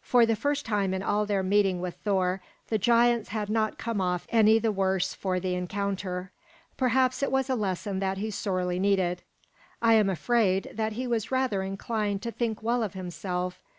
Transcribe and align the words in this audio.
For 0.00 0.24
the 0.24 0.34
first 0.34 0.64
time 0.64 0.94
in 0.94 1.02
all 1.02 1.26
their 1.26 1.42
meeting 1.42 1.82
with 1.82 1.96
Thor 1.96 2.40
the 2.68 2.78
giants 2.78 3.28
had 3.28 3.50
not 3.50 3.76
come 3.76 4.00
off 4.00 4.26
any 4.30 4.58
the 4.58 4.72
worse 4.72 5.12
for 5.12 5.38
the 5.38 5.54
encounter. 5.54 6.32
Perhaps 6.78 7.22
it 7.22 7.30
was 7.30 7.50
a 7.50 7.54
lesson 7.54 7.98
that 7.98 8.16
he 8.16 8.30
sorely 8.30 8.78
needed. 8.78 9.20
I 9.82 9.92
am 9.92 10.08
afraid 10.08 10.70
that 10.72 10.94
he 10.94 11.06
was 11.06 11.30
rather 11.30 11.60
inclined 11.62 12.22
to 12.22 12.30
think 12.30 12.62
well 12.62 12.82
of 12.82 12.94
himself. 12.94 13.60